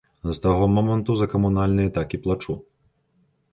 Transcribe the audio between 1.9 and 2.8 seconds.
так і плачу.